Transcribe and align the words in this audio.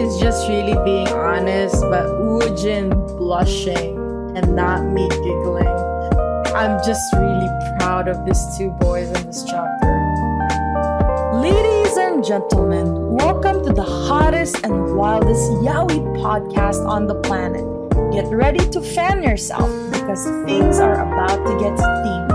is 0.00 0.18
just 0.18 0.48
really 0.48 0.76
being 0.82 1.08
honest, 1.08 1.78
but 1.82 2.06
Woojin 2.24 2.88
blushing 3.18 3.98
and 4.34 4.56
not 4.56 4.82
me 4.82 5.06
giggling. 5.10 5.66
I'm 6.56 6.82
just 6.82 7.02
really 7.12 7.48
proud 7.78 8.08
of 8.08 8.24
these 8.24 8.40
two 8.56 8.70
boys 8.80 9.08
in 9.08 9.26
this 9.26 9.44
chapter. 9.44 9.92
Ladies 11.34 11.98
and 11.98 12.24
gentlemen, 12.24 13.12
welcome 13.12 13.62
to 13.62 13.74
the 13.74 13.82
hottest 13.82 14.64
and 14.64 14.96
wildest 14.96 15.42
yaoi 15.60 16.00
podcast 16.16 16.86
on 16.86 17.06
the 17.06 17.16
planet. 17.16 17.64
Get 18.10 18.26
ready 18.32 18.66
to 18.70 18.80
fan 18.80 19.22
yourself 19.22 19.68
because 19.92 20.24
things 20.46 20.80
are 20.80 20.94
about 20.94 21.44
to 21.46 21.52
get 21.60 21.76
steamy. 21.76 22.26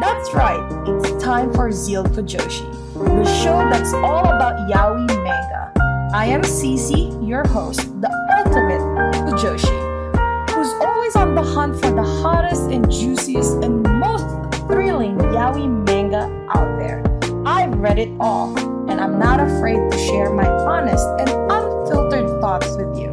That's 0.00 0.34
right, 0.34 0.66
it's 0.88 1.22
time 1.22 1.54
for 1.54 1.70
Zealed 1.70 2.08
Fujoshi, 2.08 2.68
the 2.94 3.24
show 3.44 3.58
that's 3.70 3.92
all 3.94 4.26
about 4.26 4.68
yaoi 4.68 5.06
manga. 5.22 5.75
I 6.16 6.24
am 6.28 6.40
CeeCee, 6.40 7.28
your 7.28 7.46
host, 7.46 7.80
the 8.00 8.08
ultimate 8.38 8.80
Fujoshi, 9.28 10.48
who's 10.48 10.72
always 10.80 11.14
on 11.14 11.34
the 11.34 11.42
hunt 11.42 11.74
for 11.74 11.90
the 11.90 12.02
hottest 12.02 12.70
and 12.70 12.90
juiciest 12.90 13.62
and 13.62 13.82
most 13.82 14.24
thrilling 14.66 15.18
yaoi 15.18 15.68
manga 15.86 16.22
out 16.54 16.78
there. 16.78 17.04
I've 17.44 17.76
read 17.76 17.98
it 17.98 18.08
all, 18.18 18.58
and 18.90 18.98
I'm 18.98 19.18
not 19.18 19.40
afraid 19.40 19.76
to 19.90 19.98
share 19.98 20.30
my 20.30 20.48
honest 20.48 21.06
and 21.20 21.28
unfiltered 21.52 22.40
thoughts 22.40 22.74
with 22.78 22.98
you. 22.98 23.10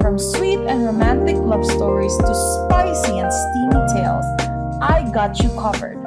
From 0.00 0.16
sweet 0.16 0.60
and 0.60 0.86
romantic 0.86 1.34
love 1.34 1.66
stories 1.66 2.16
to 2.18 2.34
spicy 2.36 3.18
and 3.18 3.32
steamy 3.32 3.82
tales, 3.98 4.24
I 4.80 5.10
got 5.12 5.42
you 5.42 5.48
covered. 5.58 6.00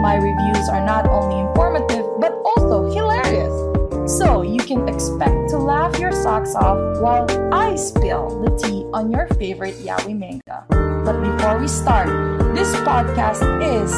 My 0.00 0.14
reviews 0.16 0.66
are 0.70 0.82
not 0.82 1.06
only 1.10 1.40
informative 1.46 2.06
but 2.18 2.32
also 2.56 2.90
hilarious. 2.90 3.69
So 4.18 4.42
you 4.42 4.58
can 4.58 4.88
expect 4.88 5.50
to 5.50 5.56
laugh 5.56 5.96
your 6.00 6.10
socks 6.10 6.56
off 6.56 7.00
while 7.00 7.30
I 7.54 7.76
spill 7.76 8.42
the 8.42 8.50
tea 8.58 8.84
on 8.92 9.12
your 9.12 9.28
favorite 9.38 9.76
yaoi 9.86 10.18
manga. 10.18 10.66
But 11.06 11.22
before 11.22 11.60
we 11.60 11.68
start, 11.68 12.08
this 12.52 12.74
podcast 12.82 13.38
is 13.62 13.94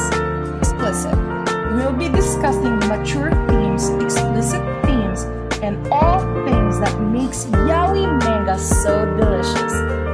explicit. 0.61 1.17
We'll 1.73 1.97
be 1.97 2.09
discussing 2.09 2.77
mature 2.85 3.33
themes, 3.49 3.89
explicit 4.05 4.61
themes, 4.85 5.23
and 5.65 5.81
all 5.91 6.21
things 6.45 6.79
that 6.79 6.93
makes 7.01 7.45
yaoi 7.45 8.05
manga 8.21 8.59
so 8.59 9.09
delicious. 9.17 9.73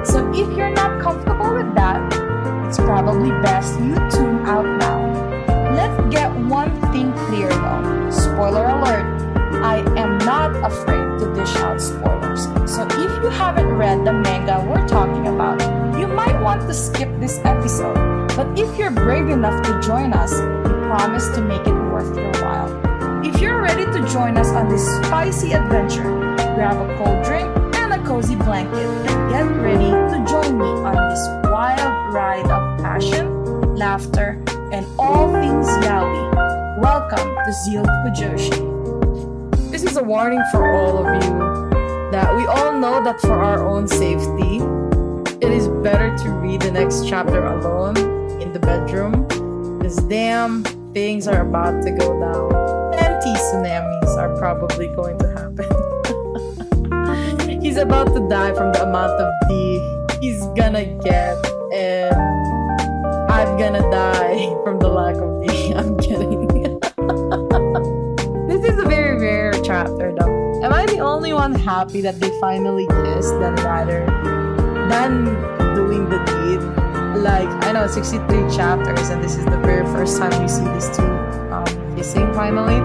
So 0.09 0.31
if 0.31 0.47
you're 0.56 0.72
not 0.72 1.02
comfortable 1.02 1.53
with 1.53 1.75
that, 1.75 2.00
it's 2.66 2.78
probably 2.78 3.31
best 3.44 3.78
you 3.81 3.95
tune 4.09 4.47
out 4.47 4.66
now. 4.80 5.75
Let's 5.75 6.00
get 6.16 6.31
one 6.47 6.72
thing 6.94 7.11
clear 7.28 7.50
though. 7.50 7.98
Not 10.40 10.72
afraid 10.72 11.20
to 11.20 11.34
dish 11.36 11.54
out 11.58 11.82
spoilers. 11.82 12.44
So 12.73 12.88
if 12.90 13.12
you 13.22 13.30
haven't 13.30 13.73
read 13.73 14.06
the 14.06 14.14
manga 14.14 14.66
we're 14.66 14.88
talking 14.88 15.28
about, 15.28 15.59
you 16.00 16.08
might 16.08 16.42
want 16.42 16.62
to 16.62 16.73
skip 16.73 17.09
this 17.20 17.40
episode. 17.44 18.30
But 18.38 18.58
if 18.58 18.80
you're 18.80 18.90
brave 18.90 19.28
enough 19.28 19.62
to 19.64 19.81
join 19.81 20.14
us, 20.14 20.31
we 20.31 20.72
promise 20.88 21.28
to 21.36 21.42
make 21.42 21.68
it 21.68 21.73
worth 21.92 22.16
your 22.16 22.31
while. 22.42 22.72
If 23.26 23.42
you're 23.42 23.62
ready 23.62 23.84
to 23.84 24.08
join 24.08 24.38
us 24.38 24.48
on 24.52 24.70
this 24.70 24.88
spicy 25.04 25.52
adventure, 25.52 26.09
grab 26.56 26.78
a 26.78 26.88
cold 27.03 27.22
drink 27.26 27.50
and 27.76 27.92
a 27.92 28.02
cozy 28.08 28.36
blanket 28.36 28.88
and 29.12 29.30
get 29.30 29.44
ready 29.62 29.92
to 29.92 30.26
join 30.26 30.58
me 30.58 30.70
on 30.88 31.09
this 31.09 31.28
wild 31.52 32.14
ride 32.14 32.50
of 32.50 32.80
passion, 32.80 33.76
laughter, 33.76 34.42
and 34.72 34.86
all 34.98 35.28
things 35.34 35.68
yaoi. 35.84 36.80
Welcome 36.80 37.36
to 37.44 37.52
Zealed 37.66 37.88
Fujoshi. 37.88 38.78
A 40.00 40.02
warning 40.02 40.42
for 40.50 40.64
all 40.66 41.05
of 41.05 41.14
you 41.14 41.30
that 42.11 42.33
we 42.33 42.45
all 42.45 42.72
know 42.80 43.03
that 43.03 43.19
for 43.19 43.33
our 43.33 43.67
own 43.67 43.86
safety, 43.86 44.61
it 45.45 45.52
is 45.52 45.67
better 45.83 46.16
to 46.23 46.30
read 46.30 46.61
the 46.61 46.72
next 46.72 47.06
chapter 47.06 47.44
alone 47.44 47.97
in 48.41 48.53
the 48.53 48.59
bedroom 48.59 49.28
because 49.78 49.97
damn 50.03 50.63
things 50.94 51.28
are 51.28 51.41
about 51.41 51.84
to 51.84 51.91
go 51.91 52.18
down. 52.18 52.50
Plenty 52.94 53.34
tsunamis 53.34 54.16
are 54.16 54.38
probably 54.38 54.88
going 54.88 55.19
to 55.19 55.28
happen. 55.28 55.68
he's 57.62 57.75
about 57.75 58.13
to 58.16 58.25
die 58.29 58.53
from 58.53 58.72
the 58.72 58.84
amount 58.84 59.19
of 59.19 59.29
D 59.50 60.00
he's 60.22 60.40
gonna 60.56 60.85
get, 61.03 61.35
and 61.74 62.16
I'm 63.29 63.57
gonna 63.57 63.81
die 63.91 64.47
from 64.63 64.79
the 64.79 64.88
lack 64.88 65.16
of 65.16 65.45
D. 65.45 65.74
I'm 65.74 65.99
Am 70.69 70.75
I 70.75 70.85
the 70.85 71.00
only 71.00 71.34
one 71.34 71.56
happy 71.56 72.00
that 72.02 72.19
they 72.19 72.30
finally 72.40 72.85
kissed 72.85 73.34
than 73.40 73.56
rather 73.56 74.06
than 74.88 75.25
doing 75.74 76.07
the 76.07 76.19
deed? 76.30 76.59
Like, 77.24 77.50
I 77.66 77.72
know 77.72 77.88
63 77.88 78.56
chapters, 78.56 79.09
and 79.09 79.24
this 79.24 79.35
is 79.35 79.46
the 79.46 79.57
very 79.66 79.84
first 79.88 80.19
time 80.19 80.30
we 80.40 80.47
see 80.47 80.63
these 80.66 80.96
two 80.96 81.09
um, 81.50 81.66
kissing 81.96 82.31
finally. 82.35 82.75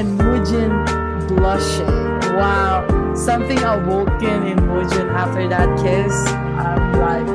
And 0.00 0.18
Woojin 0.18 1.28
blushing. 1.28 2.36
Wow. 2.38 2.88
Something 3.14 3.62
awoken 3.64 4.46
in 4.46 4.58
Woojin 4.60 5.12
after 5.12 5.46
that 5.46 5.68
kiss. 5.76 6.14
I'm 6.56 6.92
like, 7.04 7.26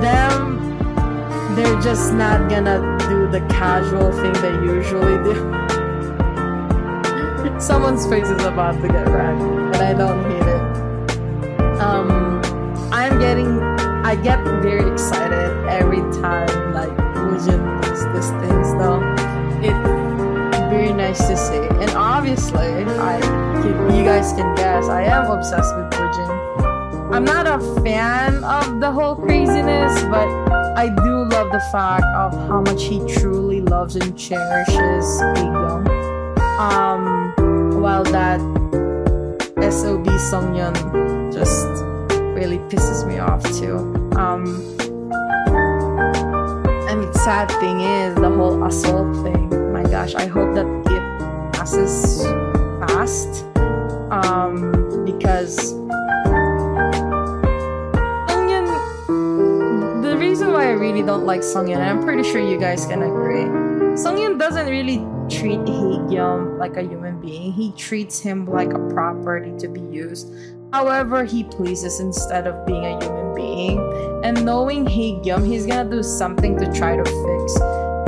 them, 0.00 1.56
they're 1.56 1.80
just 1.80 2.12
not 2.14 2.48
gonna 2.48 2.78
do 3.08 3.28
the 3.32 3.44
casual 3.50 4.12
thing 4.12 4.32
they 4.34 4.54
usually 4.64 5.16
do. 5.24 5.60
Someone's 7.64 8.06
face 8.06 8.28
is 8.28 8.44
about 8.44 8.78
to 8.82 8.88
get 8.88 9.08
wrecked, 9.08 9.40
and 9.40 9.76
I 9.76 9.94
don't 9.94 10.22
hate 10.30 10.46
it. 10.46 11.80
Um, 11.80 12.42
I'm 12.92 13.18
getting, 13.18 13.58
I 14.04 14.16
get 14.16 14.44
very 14.60 14.92
excited 14.92 15.66
every 15.66 16.02
time 16.20 16.74
like 16.74 16.90
Woojin 17.16 17.80
does 17.80 18.04
these 18.12 18.30
things 18.42 18.70
though. 18.74 19.00
It's 19.62 20.58
very 20.68 20.92
nice 20.92 21.26
to 21.26 21.38
see, 21.38 21.66
and 21.82 21.90
obviously, 21.92 22.84
I, 22.84 23.16
you 23.96 24.04
guys 24.04 24.34
can 24.34 24.54
guess, 24.56 24.90
I 24.90 25.04
am 25.04 25.30
obsessed 25.30 25.74
with 25.74 25.90
Woojin. 25.92 27.14
I'm 27.14 27.24
not 27.24 27.46
a 27.46 27.80
fan 27.80 28.44
of 28.44 28.78
the 28.78 28.92
whole 28.92 29.16
craziness, 29.16 30.02
but 30.02 30.28
I 30.76 30.90
do 31.02 31.24
love 31.30 31.50
the 31.50 31.64
fact 31.72 32.04
of 32.14 32.34
how 32.46 32.60
much 32.60 32.84
he 32.84 33.00
truly 33.06 33.62
loves 33.62 33.96
and 33.96 34.18
cherishes 34.18 35.22
Haegyung. 35.22 35.88
Um, 36.58 37.23
while 37.84 38.02
that 38.04 38.40
SOB 39.60 40.06
Songyeon 40.32 40.72
just 41.34 41.66
really 42.34 42.56
pisses 42.72 43.06
me 43.06 43.18
off 43.18 43.42
too. 43.60 43.76
Um, 44.16 44.46
and 46.88 47.02
the 47.04 47.12
sad 47.22 47.50
thing 47.60 47.82
is 47.82 48.14
the 48.14 48.30
whole 48.30 48.64
assault 48.64 49.14
thing. 49.22 49.72
My 49.74 49.82
gosh, 49.82 50.14
I 50.14 50.24
hope 50.24 50.54
that 50.54 50.64
it 50.64 51.52
passes 51.52 52.24
fast. 52.80 53.44
Um, 54.10 54.72
because 55.04 55.74
Songyeon, 58.32 58.66
the 60.02 60.16
reason 60.16 60.52
why 60.52 60.68
I 60.68 60.72
really 60.72 61.02
don't 61.02 61.26
like 61.26 61.42
Songyeon, 61.42 61.80
and 61.80 61.90
I'm 61.90 62.02
pretty 62.02 62.22
sure 62.22 62.40
you 62.40 62.58
guys 62.58 62.86
can 62.86 63.02
agree, 63.02 63.44
Songyeon 64.00 64.38
doesn't 64.38 64.68
really 64.68 65.04
treat 65.28 65.60
Haegyung 65.60 66.58
like 66.58 66.76
a 66.76 66.82
human 66.82 67.20
being. 67.20 67.52
He 67.52 67.72
treats 67.72 68.20
him 68.20 68.46
like 68.46 68.72
a 68.72 68.78
property 68.88 69.52
to 69.58 69.68
be 69.68 69.80
used 69.80 70.32
however 70.74 71.22
he 71.22 71.44
pleases 71.44 72.00
instead 72.00 72.48
of 72.48 72.66
being 72.66 72.84
a 72.84 73.04
human 73.04 73.32
being. 73.32 73.78
And 74.24 74.44
knowing 74.44 74.84
Haegyung, 74.84 75.46
he's 75.46 75.66
gonna 75.66 75.88
do 75.88 76.02
something 76.02 76.58
to 76.58 76.66
try 76.72 76.96
to 76.96 77.04
fix 77.04 77.54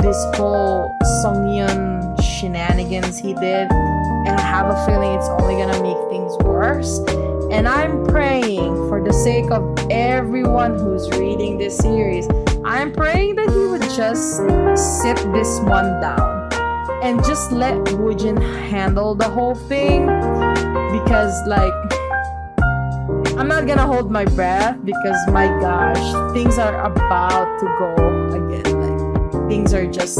this 0.03 0.21
whole 0.35 0.91
Songyeon 1.23 2.21
shenanigans 2.21 3.19
he 3.19 3.33
did. 3.35 3.71
And 3.71 4.35
I 4.37 4.41
have 4.41 4.67
a 4.67 4.85
feeling 4.85 5.11
it's 5.13 5.29
only 5.29 5.55
gonna 5.55 5.81
make 5.81 5.97
things 6.09 6.35
worse. 6.43 6.99
And 7.51 7.69
I'm 7.69 8.05
praying 8.07 8.75
for 8.89 9.01
the 9.01 9.13
sake 9.13 9.49
of 9.49 9.63
everyone 9.89 10.77
who's 10.77 11.09
reading 11.11 11.57
this 11.57 11.77
series, 11.77 12.27
I'm 12.65 12.91
praying 12.91 13.35
that 13.35 13.49
he 13.49 13.65
would 13.65 13.81
just 13.95 14.35
sit 14.99 15.15
this 15.31 15.59
one 15.61 16.01
down 16.01 16.36
and 17.07 17.23
just 17.23 17.53
let 17.53 17.73
Woojin 17.95 18.37
handle 18.67 19.15
the 19.15 19.29
whole 19.29 19.55
thing 19.55 20.05
because 20.91 21.33
like 21.47 21.71
I'm 23.39 23.47
not 23.47 23.65
gonna 23.65 23.87
hold 23.87 24.11
my 24.11 24.25
breath 24.25 24.77
because 24.83 25.15
my 25.29 25.47
gosh 25.61 26.33
things 26.33 26.57
are 26.57 26.75
about 26.83 27.59
to 27.59 27.65
go 27.79 27.95
again. 28.35 28.67
Like 28.83 29.47
things 29.47 29.73
are 29.73 29.87
just 29.87 30.17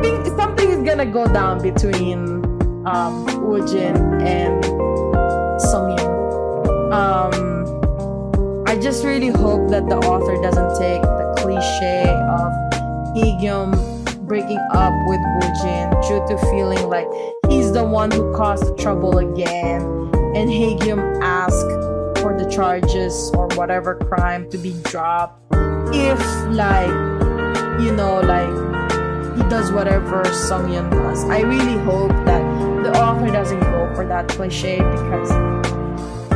thing- 0.00 0.24
something 0.34 0.70
is 0.70 0.82
gonna 0.82 1.04
go 1.04 1.26
down 1.30 1.60
between 1.60 2.40
um 2.86 3.26
Woojin 3.44 3.96
and 4.24 4.64
Songyeon. 5.60 6.08
Um 6.90 8.64
I 8.66 8.78
just 8.78 9.04
really 9.04 9.28
hope 9.28 9.68
that 9.68 9.90
the 9.90 9.96
author 10.08 10.40
doesn't 10.40 10.78
take 10.80 11.02
the 11.02 11.34
cliche 11.36 12.08
of 12.08 12.50
Haegyung 13.14 13.95
breaking 14.26 14.58
up 14.72 14.92
with 15.06 15.20
Woojin 15.20 15.90
due 16.08 16.26
to 16.26 16.38
feeling 16.50 16.88
like 16.88 17.06
he's 17.48 17.72
the 17.72 17.84
one 17.84 18.10
who 18.10 18.34
caused 18.34 18.66
the 18.66 18.74
trouble 18.82 19.18
again 19.18 19.82
and 20.34 20.50
Haegyung 20.50 21.20
ask 21.22 21.66
for 22.20 22.36
the 22.36 22.48
charges 22.50 23.30
or 23.34 23.46
whatever 23.54 23.94
crime 23.94 24.50
to 24.50 24.58
be 24.58 24.74
dropped 24.84 25.40
if 25.94 26.20
like 26.48 26.90
you 27.80 27.92
know 27.92 28.20
like 28.20 28.76
he 29.36 29.42
does 29.50 29.70
whatever 29.70 30.22
Sungyeon 30.24 30.90
does. 30.90 31.24
I 31.24 31.40
really 31.40 31.78
hope 31.84 32.10
that 32.24 32.42
the 32.82 32.98
author 32.98 33.26
doesn't 33.26 33.60
go 33.60 33.94
for 33.94 34.06
that 34.06 34.28
cliche 34.28 34.78
because 34.78 35.30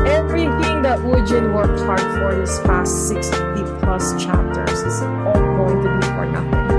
everything 0.07 0.83
that 0.83 0.99
Woojin 0.99 1.55
worked 1.55 1.81
hard 1.81 2.01
for 2.01 2.39
this 2.39 2.61
past 2.61 3.09
60 3.09 3.37
plus 3.81 4.23
chapters 4.23 4.83
is 4.83 5.01
all 5.03 5.33
going 5.33 5.83
to 5.83 5.99
be 5.99 6.07
for 6.07 6.27
nothing. 6.27 6.70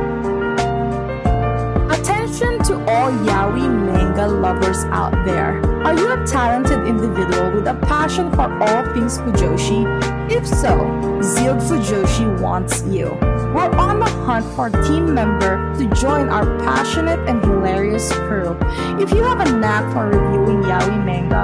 All 2.92 3.12
yaoi 3.28 3.68
manga 3.88 4.28
lovers 4.28 4.84
out 5.00 5.14
there. 5.26 5.52
Are 5.86 5.94
you 5.94 6.12
a 6.12 6.26
talented 6.28 6.86
individual 6.86 7.52
with 7.52 7.68
a 7.68 7.76
passion 7.92 8.32
for 8.32 8.48
all 8.64 8.82
things 8.94 9.18
Fujoshi? 9.20 9.82
If 10.30 10.46
so, 10.46 10.74
Zealed 11.22 11.60
Fujoshi 11.60 12.28
wants 12.42 12.84
you. 12.84 13.08
We're 13.56 13.72
on 13.88 14.00
the 14.00 14.12
hunt 14.26 14.46
for 14.56 14.68
a 14.68 14.84
team 14.88 15.14
member 15.14 15.54
to 15.78 15.88
join 15.96 16.30
our 16.30 16.46
passionate 16.60 17.20
and 17.30 17.42
hilarious 17.44 18.12
crew. 18.26 18.58
If 19.04 19.12
you 19.12 19.24
have 19.24 19.40
a 19.40 19.52
knack 19.60 19.86
for 19.94 20.08
reviewing 20.08 20.64
yaoi 20.64 20.98
manga, 21.06 21.44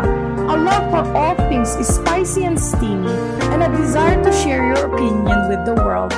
a 0.54 0.56
love 0.58 0.86
for 0.92 1.04
all 1.16 1.36
things 1.50 1.76
is 1.76 1.88
spicy 1.88 2.44
and 2.46 2.60
steamy, 2.60 3.16
and 3.54 3.64
a 3.64 3.70
desire 3.78 4.22
to 4.24 4.32
share 4.34 4.64
your 4.68 4.94
opinion 4.94 5.50
with 5.50 5.66
the 5.66 5.76
world, 5.76 6.12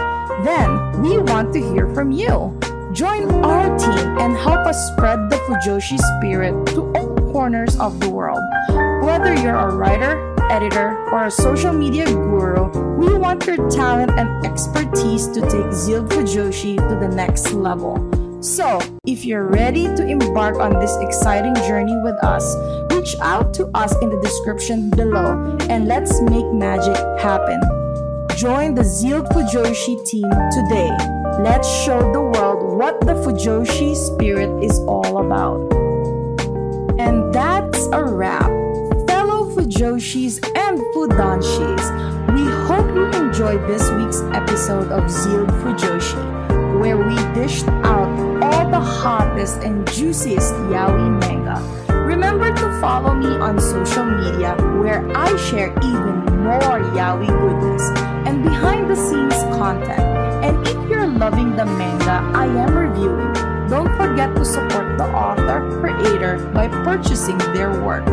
then 0.43 1.01
we 1.01 1.17
want 1.19 1.53
to 1.53 1.61
hear 1.71 1.87
from 1.93 2.11
you. 2.11 2.59
Join 2.99 3.31
our 3.45 3.77
team 3.77 4.17
and 4.19 4.35
help 4.35 4.67
us 4.67 4.91
spread 4.91 5.29
the 5.29 5.37
Fujoshi 5.47 5.97
spirit 6.17 6.65
to 6.75 6.81
all 6.97 7.15
corners 7.31 7.79
of 7.79 8.01
the 8.01 8.09
world. 8.09 8.41
Whether 9.01 9.35
you're 9.35 9.55
a 9.55 9.73
writer, 9.73 10.35
editor, 10.51 10.97
or 11.09 11.27
a 11.27 11.31
social 11.31 11.71
media 11.71 12.03
guru, 12.03 12.67
we 12.97 13.17
want 13.17 13.47
your 13.47 13.69
talent 13.69 14.11
and 14.19 14.45
expertise 14.45 15.27
to 15.27 15.39
take 15.39 15.71
Zealed 15.71 16.09
Fujoshi 16.09 16.75
to 16.75 16.95
the 16.99 17.07
next 17.07 17.53
level. 17.53 17.95
So, 18.43 18.81
if 19.07 19.23
you're 19.23 19.47
ready 19.47 19.85
to 19.95 20.05
embark 20.05 20.57
on 20.57 20.77
this 20.77 20.93
exciting 20.99 21.55
journey 21.69 21.95
with 22.03 22.21
us, 22.21 22.43
reach 22.93 23.15
out 23.21 23.53
to 23.53 23.67
us 23.67 23.95
in 24.01 24.09
the 24.09 24.19
description 24.19 24.89
below 24.89 25.57
and 25.69 25.87
let's 25.87 26.19
make 26.19 26.51
magic 26.51 26.97
happen. 27.17 27.61
Join 28.35 28.75
the 28.75 28.83
Zealed 28.83 29.27
Fujoshi 29.27 30.05
team 30.05 30.29
today. 30.51 31.19
Let's 31.37 31.69
show 31.85 32.11
the 32.11 32.21
world 32.21 32.77
what 32.77 32.99
the 33.01 33.13
Fujoshi 33.13 33.95
spirit 33.95 34.63
is 34.63 34.79
all 34.79 35.25
about. 35.25 35.61
And 36.99 37.33
that's 37.33 37.85
a 37.93 38.03
wrap. 38.03 38.49
Fellow 39.07 39.49
Fujoshis 39.53 40.43
and 40.57 40.79
Fudanshis, 40.93 41.85
we 42.33 42.43
hope 42.67 42.87
you 42.93 43.05
enjoyed 43.21 43.61
this 43.67 43.89
week's 43.91 44.21
episode 44.35 44.91
of 44.91 45.09
Zealed 45.09 45.49
Fujoshi, 45.61 46.79
where 46.81 46.97
we 46.97 47.15
dished 47.33 47.67
out 47.85 48.09
all 48.43 48.69
the 48.69 48.79
hottest 48.79 49.59
and 49.59 49.87
juiciest 49.91 50.53
yaoi 50.73 51.19
manga. 51.21 51.61
Remember 51.93 52.53
to 52.53 52.81
follow 52.81 53.13
me 53.13 53.37
on 53.37 53.61
social 53.61 54.03
media 54.03 54.55
where 54.81 55.07
I 55.15 55.35
share 55.37 55.71
even 55.83 56.43
more 56.43 56.81
yaoi 56.97 57.27
goodness 57.27 57.78
and 58.29 58.43
behind 58.43 58.87
the 58.87 58.95
scenes 58.95 59.41
content. 59.57 60.05
And 60.45 60.55
if 60.67 60.77
you're 60.87 61.07
loving 61.07 61.55
the 61.55 61.65
manga 61.65 62.17
I 62.37 62.45
am 62.45 62.77
reviewing, 62.77 63.33
don't 63.67 63.91
forget 63.97 64.35
to 64.35 64.45
support 64.45 64.99
the 64.99 65.05
author 65.05 65.59
creator 65.79 66.37
by 66.53 66.67
purchasing 66.67 67.39
their 67.55 67.71
work 67.81 68.07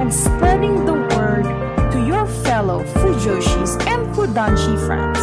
and 0.00 0.12
spreading 0.12 0.84
the 0.84 0.94
word 1.14 1.44
to 1.92 2.04
your 2.04 2.26
fellow 2.26 2.82
Fujoshis 2.98 3.72
and 3.86 4.02
Fudanshi 4.14 4.74
friends. 4.86 5.20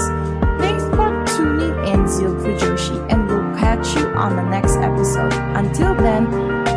Thanks 0.62 0.86
for 0.96 1.12
tuning 1.36 1.76
in, 1.92 2.08
Zealed 2.08 2.38
Fujoshi, 2.38 2.98
and 3.12 3.28
we'll 3.28 3.52
catch 3.60 3.94
you 3.94 4.08
on 4.16 4.38
the 4.38 4.44
next 4.44 4.78
episode. 4.78 5.34
Until 5.62 5.94
then, 5.96 6.24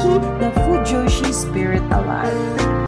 keep 0.03 0.23
the 0.43 0.51
Fujoshi 0.63 1.33
spirit 1.33 1.83
alive. 1.93 2.71